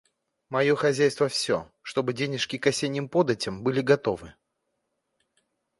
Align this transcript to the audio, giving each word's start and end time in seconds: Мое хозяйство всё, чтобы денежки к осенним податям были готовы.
Мое 0.49 0.75
хозяйство 0.75 1.27
всё, 1.27 1.69
чтобы 1.83 2.13
денежки 2.13 2.57
к 2.57 2.65
осенним 2.65 3.07
податям 3.07 3.61
были 3.61 3.81
готовы. 3.81 4.33